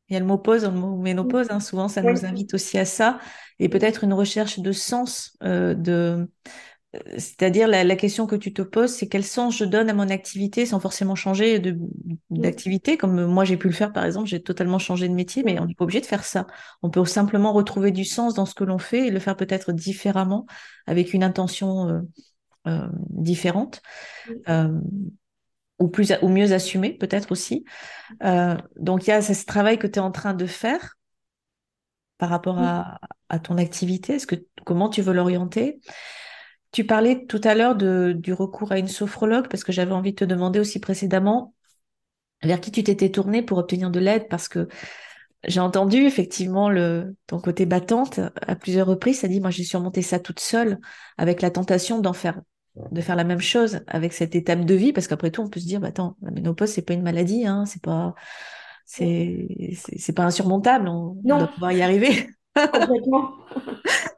[0.10, 1.48] Il y a le mot pause, le mot ménopause.
[1.52, 2.14] Hein, souvent, ça Oui.
[2.14, 3.20] nous invite aussi à ça.
[3.60, 6.30] Et peut-être une recherche de sens, euh, de,
[7.18, 10.10] c'est-à-dire la, la question que tu te poses, c'est quel sens je donne à mon
[10.10, 11.78] activité sans forcément changer de,
[12.36, 12.42] Mm.
[12.42, 15.60] d'activité, comme moi j'ai pu le faire par exemple, j'ai totalement changé de métier, mais
[15.60, 16.48] on n'est pas obligé de faire ça.
[16.82, 19.72] On peut simplement retrouver du sens dans ce que l'on fait et le faire peut-être
[19.74, 20.46] différemment,
[20.88, 22.02] avec une intention euh,
[22.68, 23.82] euh, différente.
[24.50, 24.80] Euh,
[25.80, 27.64] ou plus ou mieux assumée peut-être aussi.
[28.78, 30.96] Donc il y a ce travail que tu es en train de faire
[32.18, 32.64] par rapport Mm.
[32.64, 34.14] à, à ton activité.
[34.16, 35.80] Est-ce que comment tu veux l'orienter?
[36.78, 40.18] Tu parlais tout à l'heure du recours à une sophrologue parce que j'avais envie de
[40.18, 41.56] te demander aussi précédemment
[42.44, 44.68] vers qui tu t'étais tournée pour obtenir de l'aide parce que
[45.48, 49.22] j'ai entendu effectivement le, ton côté battante à plusieurs reprises.
[49.22, 50.78] Ça dit, moi j'ai surmonté ça toute seule
[51.18, 52.40] avec la tentation d'en faire
[52.92, 55.60] de faire la même chose avec cette étape de vie parce qu'après tout on peut
[55.60, 58.14] se dire bah attends la ménopause c'est pas une maladie hein, c'est pas
[58.86, 59.48] c'est
[59.98, 60.90] c'est pas insurmontable.
[60.90, 62.30] On, on doit pouvoir y arriver
[62.74, 63.32] complètement.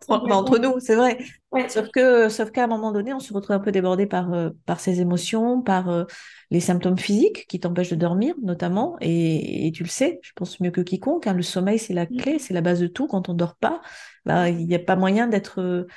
[0.08, 1.19] Entre nous c'est vrai.
[1.52, 1.69] Ouais.
[1.69, 4.49] sauf que sauf qu'à un moment donné on se retrouve un peu débordé par euh,
[4.65, 6.06] par ses émotions par euh,
[6.49, 8.97] les symptômes physiques qui t'empêchent de dormir notamment.
[9.02, 12.06] Et, et tu le sais je pense mieux que quiconque hein, le sommeil c'est la
[12.06, 13.82] clé c'est la base de tout quand on dort pas.
[14.25, 15.88] Bah, il n'y a pas moyen d'être euh,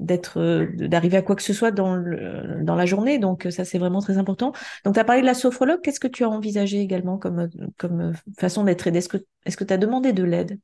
[0.00, 3.18] d'être d'arriver à quoi que ce soit dans le, dans la journée.
[3.18, 4.52] Donc ça c'est vraiment très important.
[4.84, 5.80] Donc tu as parlé de la sophrologue.
[5.82, 9.64] Qu'est-ce que tu as envisagé également comme comme façon d'être aidé est-ce que est-ce que
[9.64, 10.58] tu as demandé de l'aide?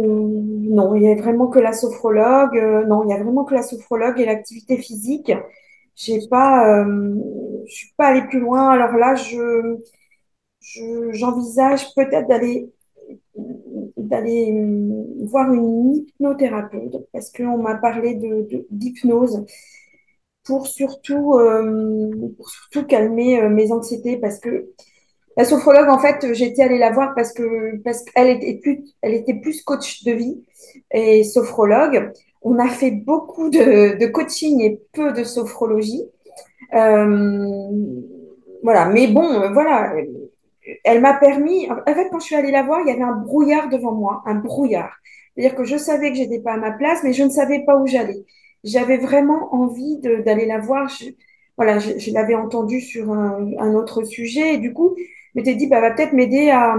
[0.00, 2.56] Non, il y a vraiment que la sophrologue.
[2.58, 5.32] euh, non, il y a vraiment que la sophrologue et l'activité physique.
[5.96, 7.14] J'ai pas, euh,
[7.66, 8.68] je suis pas allée plus loin.
[8.70, 9.78] Alors là, je,
[10.60, 12.72] je- j'envisage peut-être d'aller
[13.96, 19.44] d'aller euh, voir une hypnothérapeute parce qu'on m'a parlé de, d'hypnose
[20.44, 24.68] pour surtout, euh, pour surtout calmer mes anxiétés parce que
[25.36, 29.14] la sophrologue, en fait, j'étais allée la voir parce que parce qu'elle était plus, elle
[29.14, 30.42] était plus coach de vie
[30.90, 32.12] et sophrologue.
[32.42, 36.04] On a fait beaucoup de, de coaching et peu de sophrologie.
[36.74, 37.46] Euh,
[38.62, 39.94] voilà, mais bon, voilà,
[40.84, 41.68] elle m'a permis.
[41.70, 44.22] En fait, quand je suis allée la voir, il y avait un brouillard devant moi,
[44.26, 44.96] un brouillard.
[45.34, 47.76] C'est-à-dire que je savais que j'étais pas à ma place, mais je ne savais pas
[47.76, 48.24] où j'allais.
[48.64, 50.88] J'avais vraiment envie d'aller la voir.
[50.88, 51.10] Je,
[51.56, 54.96] voilà, je, l'avais entendue sur un, un autre sujet et du coup,
[55.36, 56.76] m'étais dit, bah, va peut-être m'aider à,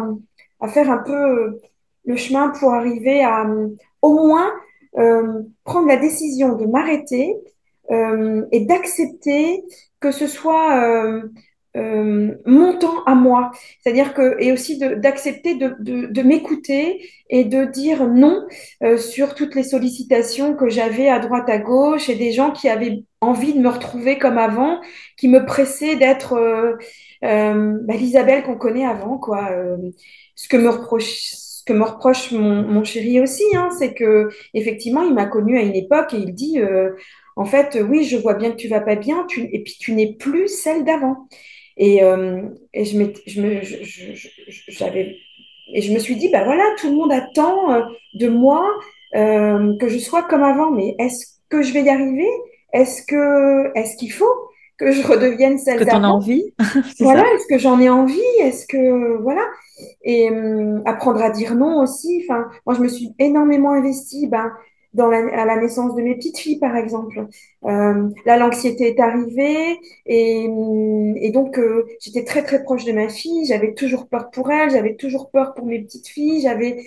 [0.67, 1.61] faire un peu euh,
[2.05, 3.69] le chemin pour arriver à euh,
[4.01, 4.51] au moins
[4.97, 7.35] euh, prendre la décision de m'arrêter
[8.51, 9.63] et d'accepter
[10.01, 11.21] que ce soit
[11.77, 13.51] euh, mon temps à moi.
[13.81, 18.45] C'est-à-dire que, et aussi d'accepter de, m'écouter et de dire non
[18.83, 22.69] euh, sur toutes les sollicitations que j'avais à droite, à gauche et des gens qui
[22.69, 24.79] avaient envie de me retrouver comme avant,
[25.17, 26.73] qui me pressaient d'être euh,
[27.23, 29.49] euh, bah, l'Isabelle qu'on connaît avant, quoi.
[30.35, 35.61] Ce que me reproche, mon, chéri aussi, hein, c'est que effectivement, il m'a connue à
[35.61, 36.59] une époque et il dit,
[37.35, 40.13] en fait, oui, je vois bien que tu vas pas bien, et puis tu n'es
[40.13, 41.27] plus celle d'avant.
[41.77, 44.13] Et, euh, et je, je me, je- je-
[45.73, 47.81] et je me suis dit, bah voilà, tout le monde attend euh,
[48.13, 48.67] de moi
[49.15, 52.27] euh, que je sois comme avant, mais est-ce que je vais y arriver?
[52.73, 54.31] Est-ce que, est-ce qu'il faut
[54.77, 56.13] que je redevienne est-ce que celle tu en as d'avant?
[56.13, 56.53] envie?
[56.99, 58.21] Voilà, est-ce que j'en ai envie?
[58.41, 59.43] Est-ce que, voilà.
[60.03, 62.23] Et hum, apprendre à dire non aussi.
[62.29, 64.51] Enfin, moi, je me suis énormément investie ben,
[64.93, 67.27] dans la, à la naissance de mes petites filles, par exemple.
[67.65, 70.47] Euh, là, l'anxiété est arrivée et,
[71.17, 73.45] et donc euh, j'étais très très proche de ma fille.
[73.45, 76.41] J'avais toujours peur pour elle, j'avais toujours peur pour mes petites filles.
[76.41, 76.85] J'avais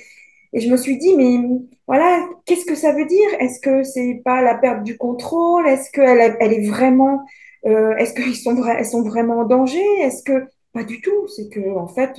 [0.53, 1.39] et je me suis dit, mais
[1.87, 3.29] voilà, qu'est-ce que ça veut dire?
[3.39, 5.67] Est-ce que c'est pas la perte du contrôle?
[5.69, 7.25] Est-ce qu'elle elle est vraiment,
[7.67, 9.83] euh, est-ce qu'ils sont vra- elles sont vraiment en danger?
[10.03, 11.29] Est-ce que pas du tout?
[11.29, 12.19] C'est que en fait,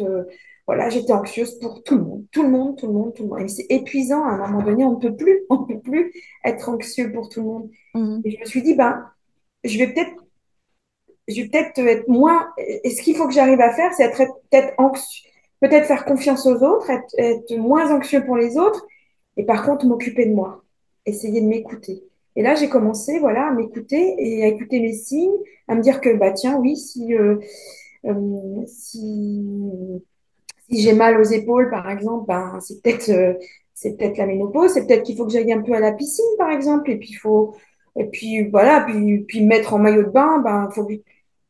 [0.68, 3.30] voilà, j'étais anxieuse pour tout le monde, tout le monde, tout le monde, tout le
[3.30, 3.42] monde.
[3.42, 4.24] Et c'est épuisant.
[4.24, 6.14] À un moment donné, on ne peut plus, on ne peut plus
[6.46, 7.70] être anxieux pour tout le monde.
[7.96, 8.22] Mhm.
[8.26, 9.06] Et je me suis dit, ben,
[9.64, 10.14] je vais peut-être
[11.28, 12.50] je vais peut-être être moins.
[12.58, 15.30] Et ce qu'il faut que j'arrive à faire, c'est être peut-être anxieux,
[15.62, 18.86] peut-être faire confiance aux autres, être, être moins anxieux pour les autres,
[19.38, 20.64] et par contre m'occuper de moi,
[21.06, 22.04] essayer de m'écouter.
[22.36, 26.00] Et là, j'ai commencé, voilà, à m'écouter et à écouter mes signes, à me dire
[26.02, 27.38] que, bah tiens, oui, si, euh,
[28.06, 29.44] euh, si,
[30.72, 33.34] si j'ai mal aux épaules, par exemple, ben, c'est peut-être euh,
[33.74, 36.26] c'est peut-être la ménopause, c'est peut-être qu'il faut que j'aille un peu à la piscine,
[36.38, 37.56] par exemple, et puis il faut,
[37.98, 40.88] et puis voilà, puis, puis me mettre en maillot de bain, ben, faut,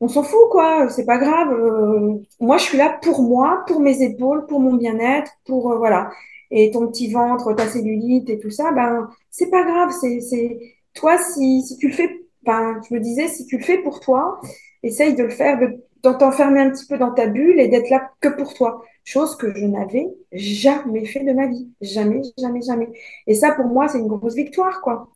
[0.02, 0.90] on s'en fout, quoi.
[0.90, 1.54] C'est pas grave.
[1.54, 5.78] Euh, moi, je suis là pour moi, pour mes épaules, pour mon bien-être, pour, euh,
[5.78, 6.12] voilà.
[6.52, 9.92] Et ton petit ventre, ta cellulite et tout ça, ben, c'est pas grave.
[10.02, 10.60] C'est, c'est,
[10.94, 12.10] toi, si, si tu le fais,
[12.44, 14.42] ben, je me disais, si tu le fais pour toi,
[14.84, 17.90] essaye de le faire, de, de t'enfermer un petit peu dans ta bulle et d'être
[17.90, 18.84] là que pour toi.
[19.04, 21.70] Chose que je n'avais jamais fait de ma vie.
[21.82, 22.90] Jamais, jamais, jamais.
[23.28, 25.10] Et ça, pour moi, c'est une grosse victoire, quoi.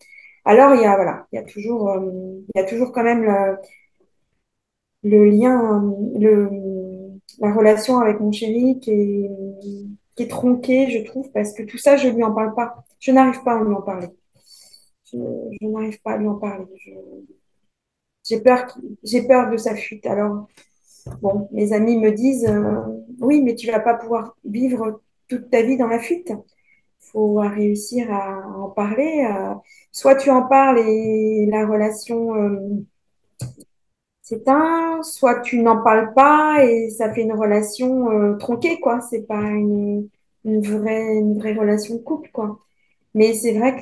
[0.45, 2.01] Alors, il y a, voilà, il y a toujours, euh,
[2.53, 3.23] il y a toujours quand même
[5.03, 5.83] le, lien,
[6.19, 6.49] le,
[7.39, 8.91] la relation avec mon chéri qui
[10.17, 12.83] est, tronquée, je trouve, parce que tout ça, je lui en parle pas.
[12.99, 14.07] Je n'arrive pas à lui en parler.
[15.05, 15.17] Je,
[15.61, 16.65] je n'arrive pas à lui en parler.
[18.23, 18.65] J'ai peur,
[19.03, 20.05] j'ai peur de sa fuite.
[20.05, 20.47] Alors,
[21.21, 22.81] bon, mes amis me disent, euh,
[23.19, 26.31] oui, mais tu vas pas pouvoir vivre toute ta vie dans la fuite.
[26.99, 29.27] faut réussir à en parler.
[29.31, 29.55] euh,
[29.91, 32.59] soit tu en parles et la relation euh,
[34.21, 39.01] s'éteint, soit tu n'en parles pas et ça fait une relation tronquée, quoi.
[39.01, 40.09] C'est pas une,
[40.45, 42.59] une vraie, une vraie relation de couple, quoi.
[43.15, 43.81] Mais c'est vrai que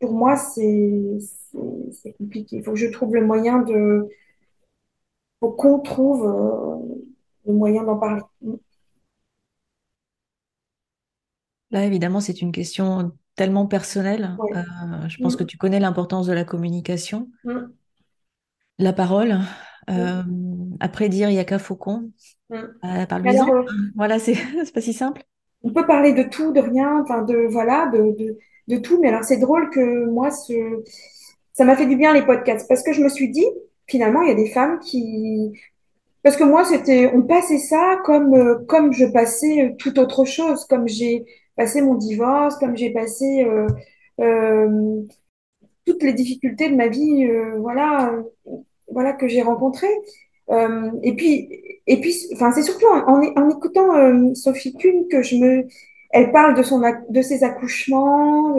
[0.00, 1.18] pour moi, c'est
[2.18, 2.56] compliqué.
[2.56, 4.08] Il faut que je trouve le moyen de,
[5.42, 6.96] faut qu'on trouve euh,
[7.46, 8.22] le moyen d'en parler.
[11.70, 14.36] Là, évidemment, c'est une question tellement personnelle.
[14.38, 14.50] Ouais.
[14.56, 15.46] Euh, je pense que Mm.
[15.46, 17.60] tu connais l'importance de la communication, Mm.
[18.78, 19.38] la parole.
[19.88, 19.92] Mm.
[19.92, 20.22] Euh,
[20.80, 22.10] après dire, il n'y a qu'un faucon.
[22.52, 23.46] Euh, parle-lui-en.
[23.96, 24.34] Voilà, c'est
[24.66, 25.24] c'est pas si simple.
[25.62, 29.00] on peut parler de tout, de rien, enfin de voilà, de, de, de tout.
[29.00, 30.82] Mais alors c'est drôle que moi, ce,
[31.52, 33.46] ça m'a fait du bien les podcasts parce que je me suis dit,
[33.92, 35.52] finalement, il y a des femmes qui,
[36.22, 40.24] parce que moi, c'était, on passait ça comme euh, comme je passais euh, toute autre
[40.24, 41.26] chose, comme j'ai
[41.56, 43.46] passé mon divorce, comme j'ai passé
[44.20, 45.02] euh,
[45.86, 47.28] toutes les difficultés de ma vie,
[47.58, 48.14] voilà,
[48.90, 49.96] voilà que j'ai rencontrées.
[50.50, 51.48] Euh, et puis,
[51.86, 55.66] et puis, enfin, c'est surtout en, écoutant Sophie Kuhn que je me,
[56.10, 58.56] elle parle de son, de ses accouchements.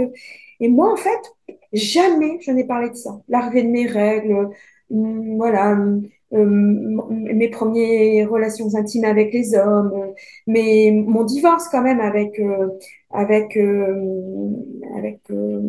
[0.59, 1.21] et moi, en fait,
[1.73, 3.21] jamais je n'ai parlé de ça.
[3.29, 4.49] L'arrivée de mes règles,
[5.37, 6.99] voilà, hum, hum,
[7.33, 10.13] mes premières relations intimes avec les hommes, euh,
[10.47, 12.67] mais mon divorce quand même avec, euh,
[13.11, 14.49] avec, euh,
[14.97, 15.61] avec, euh,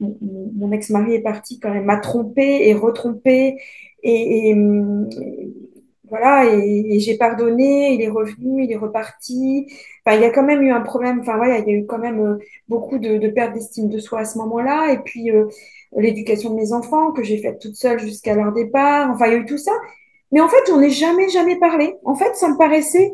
[0.00, 3.56] mon, ex-mari est parti quand même, m'a trompé et retrompé
[4.02, 4.54] et,
[6.10, 9.66] voilà, et, j'ai pardonné, il est revenu, il est reparti.
[10.04, 11.86] Enfin, il y a quand même eu un problème, enfin voilà, il y a eu
[11.86, 14.92] quand même euh, beaucoup de, de perte d'estime de soi à ce moment-là.
[14.92, 15.46] Et puis euh,
[15.96, 19.10] l'éducation de mes enfants que j'ai faite toute seule jusqu'à leur départ.
[19.10, 19.72] Enfin, il y a eu tout ça.
[20.32, 21.94] Mais en fait, j'en ai jamais, jamais parlé.
[22.04, 23.12] En fait, ça me paraissait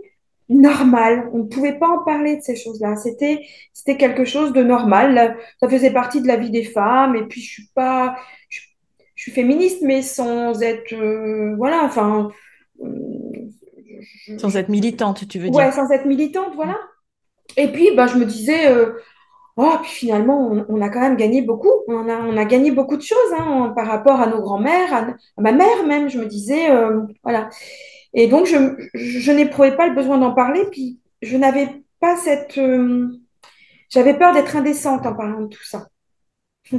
[0.48, 1.30] normal.
[1.32, 2.96] On ne pouvait pas en parler de ces choses-là.
[2.96, 3.40] C'était,
[3.72, 5.36] c'était quelque chose de normal.
[5.60, 7.16] Ça faisait partie de la vie des femmes.
[7.16, 8.16] Et puis, je suis pas,
[8.48, 8.60] je,
[9.14, 12.30] suis féministe, mais sans être, euh, voilà, enfin,
[12.80, 15.72] je- Sans être militante, tu veux ouais, dire.
[15.72, 16.76] sans être militante, voilà.
[17.56, 18.94] Et puis, bah, je me disais, euh,
[19.56, 21.72] oh, puis finalement, on, on a quand même gagné beaucoup.
[21.88, 24.98] On a, on a gagné beaucoup de choses hein, par rapport à nos grands-mères, à,
[25.38, 26.08] à ma mère même.
[26.10, 27.50] Je me disais, euh, voilà.
[28.14, 28.56] Et donc, je,
[28.94, 30.64] je n'éprouvais pas le besoin d'en parler.
[30.72, 31.68] Puis, je n'avais
[32.00, 32.58] pas cette.
[32.58, 33.08] euh,
[33.90, 35.88] j'avais peur d'être indécente en parlant de tout ça.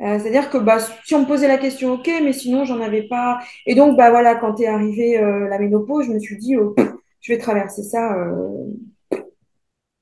[0.00, 3.02] Euh, c'est-à-dire que bah, si on me posait la question, ok, mais sinon, j'en avais
[3.02, 3.38] pas.
[3.66, 6.74] Et donc, bah, voilà, quand est arrivée euh, la ménopause, je me suis dit, oh,
[7.20, 8.66] je vais traverser ça euh,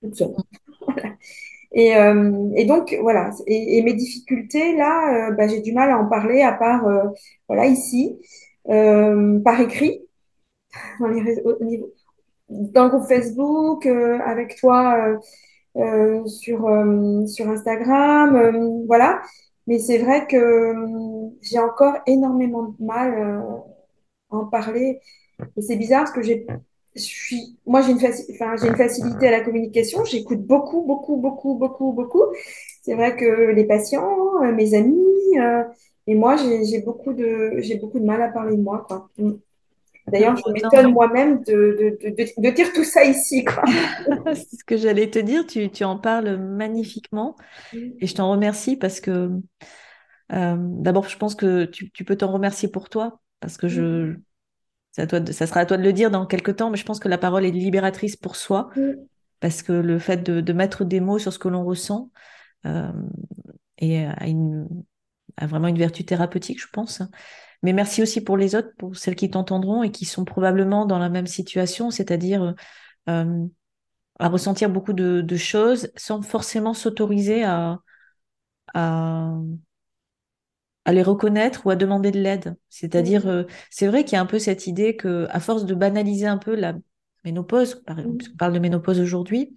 [0.03, 0.35] toute seule.
[1.73, 3.31] Et, donc, voilà.
[3.47, 6.89] Et, mes difficultés, là, bah, j'ai du mal à en parler, à part,
[7.49, 8.19] voilà, ici,
[8.65, 10.01] par écrit,
[11.01, 15.19] dans le groupe Facebook, avec toi
[16.27, 19.21] sur, Instagram, voilà.
[19.67, 23.41] Mais c'est vrai que euh, j'ai encore énormément de mal euh,
[24.31, 25.01] à en parler.
[25.57, 26.47] Et c'est bizarre parce que j'ai,
[26.97, 30.05] je suis, moi j'ai une, faci- enfin, j'ai une facilité à la communication.
[30.05, 32.23] J'écoute beaucoup, beaucoup, beaucoup, beaucoup, beaucoup.
[32.83, 34.99] C'est vrai que les patients, euh, mes amis,
[35.39, 35.65] euh,
[36.07, 39.11] et moi j'ai beaucoup de, j'ai beaucoup de mal à parler de moi, quoi.
[39.19, 39.33] Mm.
[40.13, 41.53] D'ailleurs, je m'étonne moi-même de,
[42.01, 43.45] de, de, de, de dire tout ça ici,
[44.35, 47.37] c'est ce que j'allais te dire, tu, tu en parles magnifiquement
[48.01, 49.31] et je t'en remercie parce que
[50.33, 54.17] euh, d'abord, je pense que tu, tu peux t'en remercier pour toi parce que je,
[54.99, 57.01] à toi ça sera à toi de le dire dans quelques temps, mais je pense
[57.01, 58.71] que la parole est libératrice pour soi
[59.41, 62.11] parce que le fait de, de mettre des mots sur ce que l'on ressent
[62.67, 62.93] euh,
[63.79, 64.69] est, a, une,
[65.37, 67.03] a vraiment une vertu thérapeutique, je pense.
[67.63, 70.99] Mais merci aussi pour les autres, pour celles qui t'entendront et qui sont probablement dans
[70.99, 72.55] la même situation, c'est-à-dire
[73.09, 73.47] euh,
[74.19, 77.81] à ressentir beaucoup de, de choses sans forcément s'autoriser à,
[78.75, 79.33] à,
[80.85, 82.57] à les reconnaître ou à demander de l'aide.
[82.69, 85.75] C'est-à-dire, euh, c'est vrai qu'il y a un peu cette idée que, à force de
[85.75, 86.75] banaliser un peu la
[87.25, 88.19] ménopause, par exemple, Mm.
[88.19, 89.57] parce qu'on parle de ménopause aujourd'hui,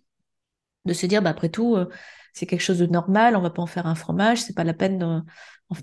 [0.85, 1.89] de se dire, bah, après tout, euh,
[2.33, 4.73] c'est quelque chose de normal, on va pas en faire un fromage, c'est pas la
[4.75, 5.25] peine d'en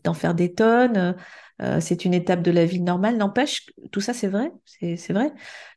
[0.04, 1.16] d'en faire des tonnes,
[1.62, 3.16] euh, c'est une étape de la vie normale.
[3.16, 5.32] N'empêche, tout ça c'est vrai, c'est vrai.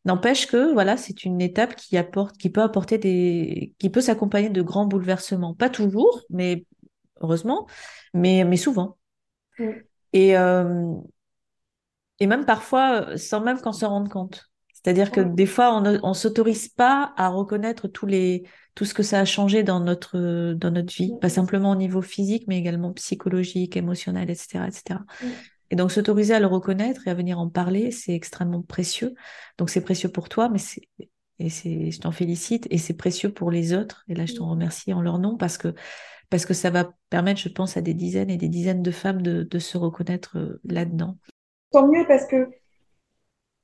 [0.05, 4.49] N'empêche que voilà, c'est une étape qui apporte, qui peut apporter des, qui peut s'accompagner
[4.49, 5.53] de grands bouleversements.
[5.53, 6.65] Pas toujours, mais
[7.21, 7.67] heureusement,
[8.13, 8.97] mais mais souvent.
[9.57, 9.69] Mm.
[10.13, 10.93] Et euh,
[12.19, 14.49] et même parfois sans même qu'on s'en rende compte.
[14.81, 18.43] C'est-à-dire que des fois, on ne s'autorise pas à reconnaître tous les,
[18.75, 21.31] tout ce que ça a changé dans notre, dans notre vie, pas Mm.
[21.31, 25.01] simplement au niveau physique, mais également psychologique, émotionnel, etc., etc.
[25.71, 29.13] Et donc, s'autoriser à le reconnaître et à venir en parler, c'est extrêmement précieux.
[29.57, 30.81] Donc, c'est précieux pour toi, mais c'est,
[31.39, 34.03] et c'est, je t'en félicite, et c'est précieux pour les autres.
[34.07, 35.73] Et là, je t'en remercie en leur nom parce que,
[36.29, 39.21] parce que ça va permettre, je pense, à des dizaines et des dizaines de femmes
[39.21, 41.17] de, de se reconnaître euh, là-dedans.
[41.71, 42.49] Tant mieux parce que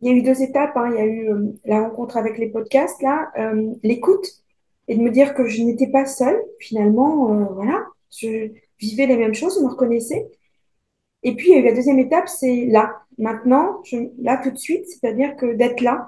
[0.02, 0.76] il y a eu deux étapes.
[0.76, 0.90] hein.
[0.92, 4.28] Il y a eu euh, la rencontre avec les podcasts, là, euh, l'écoute,
[4.88, 6.40] et de me dire que je n'étais pas seule.
[6.60, 10.28] Finalement, euh, voilà, je vivais les mêmes choses, je me reconnaissais.
[11.26, 15.54] Et puis, la deuxième étape, c'est là, maintenant, je, là, tout de suite, c'est-à-dire que
[15.56, 16.08] d'être là.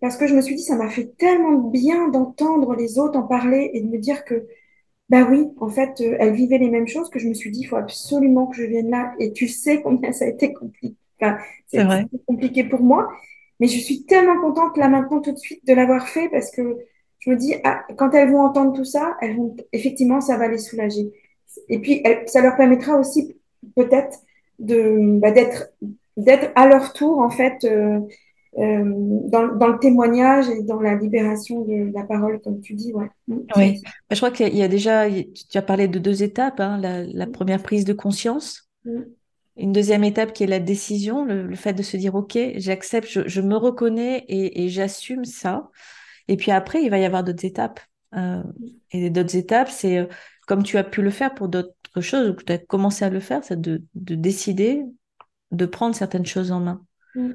[0.00, 3.24] Parce que je me suis dit, ça m'a fait tellement bien d'entendre les autres en
[3.24, 4.46] parler et de me dire que,
[5.08, 7.60] bah oui, en fait, euh, elles vivaient les mêmes choses que je me suis dit,
[7.62, 9.14] il faut absolument que je vienne là.
[9.18, 10.96] Et tu sais combien ça a été compliqué.
[11.20, 12.06] Enfin, C'est c'est vrai.
[12.12, 13.08] c'est compliqué pour moi.
[13.60, 16.78] Mais je suis tellement contente là maintenant tout de suite de l'avoir fait parce que
[17.20, 20.48] je me dis, ah, quand elles vont entendre tout ça, elles vont, effectivement, ça va
[20.48, 21.12] les soulager.
[21.68, 23.36] Et puis, ça leur permettra aussi
[23.76, 24.18] peut-être
[24.62, 25.70] de, bah, d'être,
[26.18, 28.00] d'être à leur tour, en fait, euh,
[28.58, 28.84] euh,
[29.28, 33.10] dans, dans le témoignage et dans la libération de la parole, comme tu dis, ouais.
[33.28, 36.60] Mm, Oui, Bah, je crois qu'il y a déjà, tu as parlé de deux étapes,
[36.60, 39.14] hein, la, la première prise de conscience, mm,
[39.56, 43.08] une deuxième étape qui est la décision, le, le fait de se dire, OK, j'accepte,
[43.08, 45.70] je, je me reconnais et, et j'assume ça.
[46.28, 47.80] Et puis après, il va y avoir d'autres étapes.
[48.16, 48.42] Euh,
[48.92, 50.08] et d'autres étapes, c'est
[50.46, 53.10] comme tu as pu le faire pour d'autres choses, ou que tu as commencé à
[53.10, 54.82] le faire, c'est de, de décider
[55.50, 57.32] de prendre certaines choses en main mm,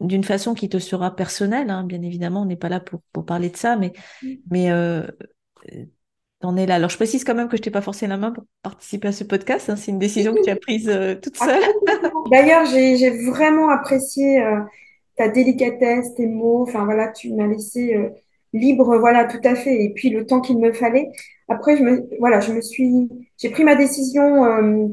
[0.00, 3.24] d'une façon qui te sera personnelle, hein, bien évidemment, on n'est pas là pour, pour
[3.24, 4.28] parler de ça, mais, mm.
[4.50, 5.06] mais euh,
[6.42, 6.74] t'en es là.
[6.74, 9.12] Alors, je précise quand même que je t'ai pas forcé la main pour participer à
[9.12, 11.62] ce podcast, hein, c'est une décision que tu as prise euh, toute Ah, seule.
[12.30, 14.60] D'ailleurs, j'ai, j'ai vraiment apprécié euh,
[15.16, 16.62] ta délicatesse, tes mots.
[16.62, 18.10] Enfin, voilà, tu m'as laissé euh,
[18.52, 19.84] libre, voilà, tout à fait.
[19.84, 21.08] Et puis, le temps qu'il me fallait.
[21.48, 24.88] Après, je me, voilà, je me suis, j'ai pris ma décision euh,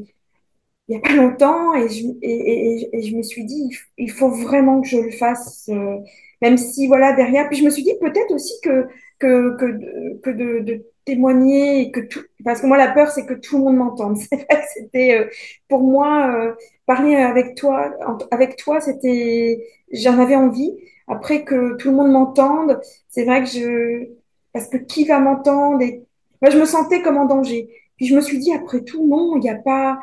[0.88, 4.30] il y a pas longtemps et je, et, et- je me suis dit, il faut
[4.30, 5.96] vraiment que je le fasse, euh,
[6.42, 7.48] même si, voilà, derrière.
[7.48, 8.86] Puis je me suis dit peut-être aussi que,
[9.18, 13.34] que, que, que de, témoigner et que tout, parce que moi, la peur, c'est que
[13.34, 14.18] tout le monde m'entende.
[14.74, 15.28] C'était, euh,
[15.68, 16.54] pour moi,
[16.86, 17.90] parler avec toi,
[18.30, 20.72] avec toi, c'était, j'en avais envie.
[21.08, 24.08] Après que tout le monde m'entende, c'est vrai que je,
[24.52, 26.04] parce que qui va m'entendre et,
[26.42, 27.68] moi, je me sentais comme en danger.
[27.96, 29.98] Puis je me suis dit, après tout, non, il n'y a pas,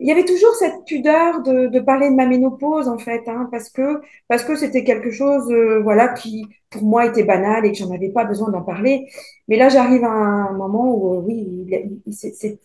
[0.00, 3.48] il y avait toujours cette pudeur de, de parler de ma ménopause en fait, hein,
[3.50, 7.72] parce que parce que c'était quelque chose, euh, voilà, qui pour moi était banal et
[7.72, 9.06] que j'en avais pas besoin d'en parler.
[9.48, 11.66] Mais là, j'arrive à un moment où euh, oui,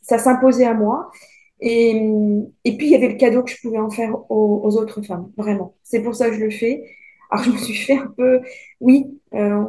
[0.02, 1.12] ça s'imposait à moi.
[1.62, 1.92] Et,
[2.64, 5.32] et puis il y avait le cadeau que je pouvais en faire aux, autres femmes,
[5.38, 5.74] vraiment.
[5.84, 6.84] C'est pour ça que je le fais.
[7.32, 8.42] Alors je me suis fait un peu,
[8.80, 9.64] oui, euh,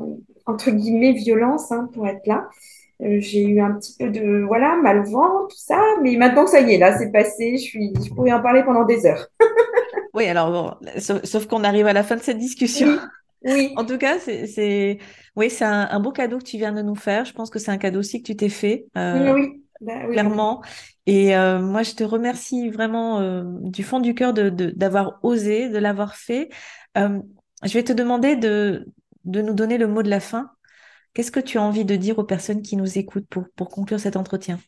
[0.47, 2.49] entre guillemets, violence hein, pour être là.
[3.03, 6.45] Euh, j'ai eu un petit peu de, voilà, mal au ventre, tout ça, mais maintenant
[6.45, 9.07] que ça y est, là, c'est passé, je suis, je pourrais en parler pendant des
[9.07, 9.27] heures.
[10.13, 12.89] Oui, alors bon, sauf, sauf qu'on arrive à la fin de cette discussion.
[12.89, 12.99] Oui,
[13.45, 14.99] oui, En tout cas, c'est,
[15.37, 17.25] oui, c'est un, un beau cadeau que tu viens de nous faire.
[17.25, 20.13] Je pense que c'est un cadeau aussi que tu t'es fait, euh, oui, bah, oui,
[20.15, 20.63] clairement.
[21.07, 25.69] Et euh, moi, je te remercie vraiment euh, du fond du cœur de- d'avoir osé,
[25.69, 26.51] de l'avoir fait.
[26.97, 28.87] Je vais te demander de,
[29.25, 30.51] de nous donner le mot de la fin.
[31.15, 34.01] Qu'est-ce que tu as envie de dire aux personnes qui nous écoutent pour, pour conclure
[34.01, 34.59] cet entretien?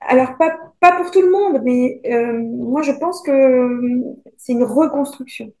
[0.00, 4.02] Alors, pas, pas pour tout le monde, mais euh, moi, je pense que euh,
[4.38, 5.52] c'est une reconstruction.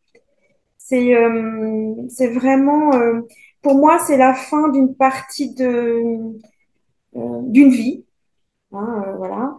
[0.78, 1.94] C'est euh,
[2.34, 2.92] vraiment,
[3.62, 6.34] pour moi, c'est la fin d'une partie de,
[7.14, 8.04] d'une vie.
[8.72, 9.58] hein, voilà.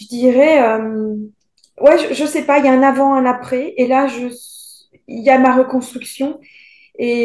[0.00, 0.60] Je dirais,
[1.80, 4.06] ouais, je, je sais pas, il y a un avant, un après, et là,
[5.08, 6.40] il y a ma reconstruction.
[6.98, 7.24] Et,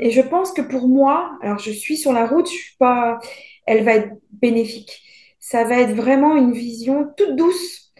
[0.00, 3.18] et je pense que pour moi, alors je suis sur la route, je suis pas,
[3.66, 5.02] elle va être bénéfique.
[5.40, 7.92] Ça va être vraiment une vision toute douce.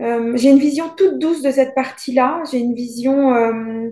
[0.00, 2.42] Euh, j'ai une vision toute douce de cette partie-là.
[2.50, 3.34] J'ai une vision.
[3.34, 3.90] euh,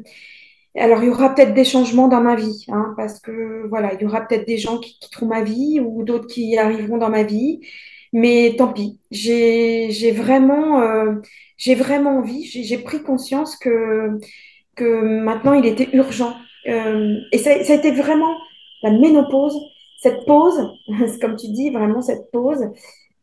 [0.76, 4.02] alors, il y aura peut-être des changements dans ma vie, hein, parce que voilà, il
[4.02, 7.24] y aura peut-être des gens qui quitteront ma vie ou d'autres qui arriveront dans ma
[7.24, 7.60] vie.
[8.12, 11.14] Mais tant pis, j'ai vraiment euh,
[11.56, 14.10] j'ai vraiment envie, j'ai pris conscience que
[14.76, 14.84] que
[15.22, 16.34] maintenant il était urgent.
[16.66, 18.36] Euh, et ça, ça a été vraiment
[18.82, 19.58] la ménopause,
[19.98, 20.58] cette pause,
[21.20, 22.70] comme tu dis, vraiment cette pause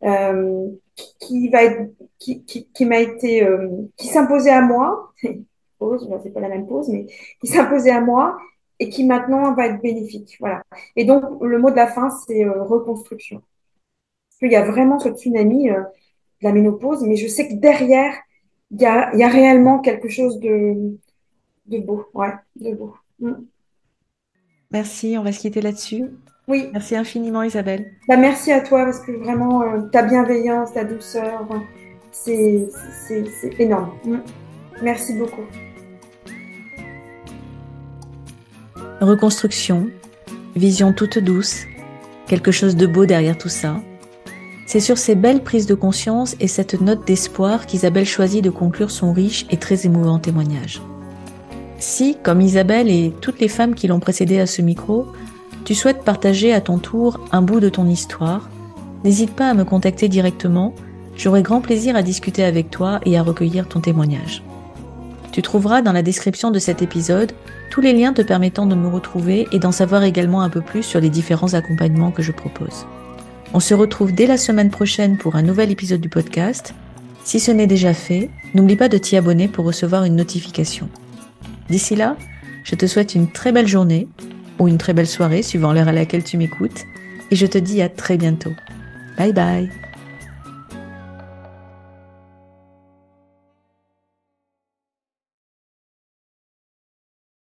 [0.04, 0.70] euh,
[1.20, 5.14] qui va être qui, qui, qui m'a été euh, qui s'imposait à moi.
[5.80, 7.06] Pause, c'est pas la même pause, mais
[7.40, 8.36] qui s'imposait à moi
[8.80, 10.36] et qui maintenant va être bénéfique.
[10.40, 10.64] Voilà.
[10.96, 13.44] Et donc le mot de la fin, c'est reconstruction.
[14.40, 18.14] Qu'il y a vraiment ce tsunami euh, de la ménopause, mais je sais que derrière,
[18.72, 20.98] il y a, il y a réellement quelque chose de,
[21.68, 22.06] de beau.
[22.14, 22.96] Ouais, de beau.
[23.20, 23.34] Mm.
[24.72, 26.06] Merci, on va se quitter là-dessus.
[26.48, 27.92] Oui, Merci infiniment Isabelle.
[28.08, 31.46] bah, merci à toi parce que vraiment, euh, ta bienveillance, ta douceur,
[32.12, 32.68] c'est-
[33.08, 33.92] c'est énorme.
[34.06, 34.18] Mm.
[34.82, 35.42] Merci beaucoup.
[39.02, 39.90] Reconstruction,
[40.56, 41.66] vision toute douce,
[42.28, 43.78] quelque chose de beau derrière tout ça.
[44.66, 48.92] C'est sur ces belles prises de conscience et cette note d'espoir qu'Isabelle choisit de conclure
[48.92, 50.82] son riche et très émouvant témoignage.
[51.80, 55.08] Si, comme Isabelle et toutes les femmes qui l'ont précédée à ce micro,
[55.64, 58.50] tu souhaites partager à ton tour un bout de ton histoire,
[59.04, 60.74] n'hésite pas à me contacter directement,
[61.16, 64.44] j'aurai grand plaisir à discuter avec toi et à recueillir ton témoignage.
[65.32, 67.32] Tu trouveras dans la description de cet épisode
[67.70, 70.84] tous les liens te permettant de me retrouver et d'en savoir également un peu plus
[70.84, 72.88] sur les différents accompagnements que je propose.
[73.54, 76.74] On se retrouve dès la semaine prochaine pour un nouvel épisode du podcast.
[77.24, 80.90] Si ce n'est déjà fait, n'oublie pas de t'y abonner pour recevoir une notification.
[81.70, 82.16] D'ici là,
[82.64, 84.08] je te souhaite une très belle journée
[84.60, 86.86] ou une très belle soirée suivant l'heure à laquelle tu m'écoutes
[87.32, 88.54] et je te dis à très bientôt.
[89.18, 89.70] Bye bye